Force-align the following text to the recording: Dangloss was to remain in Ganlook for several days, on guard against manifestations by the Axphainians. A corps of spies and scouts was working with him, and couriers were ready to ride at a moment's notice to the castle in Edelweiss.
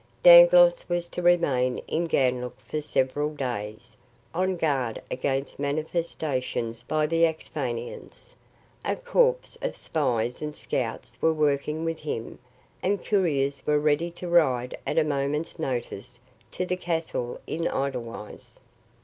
Dangloss 0.23 0.89
was 0.89 1.07
to 1.09 1.21
remain 1.21 1.77
in 1.87 2.07
Ganlook 2.07 2.59
for 2.61 2.81
several 2.81 3.35
days, 3.35 3.95
on 4.33 4.55
guard 4.57 4.99
against 5.11 5.59
manifestations 5.59 6.81
by 6.81 7.05
the 7.05 7.23
Axphainians. 7.27 8.35
A 8.83 8.95
corps 8.95 9.57
of 9.61 9.77
spies 9.77 10.41
and 10.41 10.55
scouts 10.55 11.21
was 11.21 11.35
working 11.35 11.85
with 11.85 11.99
him, 11.99 12.39
and 12.81 13.05
couriers 13.05 13.61
were 13.67 13.77
ready 13.77 14.09
to 14.09 14.27
ride 14.27 14.75
at 14.87 14.97
a 14.97 15.03
moment's 15.03 15.59
notice 15.59 16.19
to 16.53 16.65
the 16.65 16.77
castle 16.77 17.39
in 17.45 17.67
Edelweiss. 17.67 18.55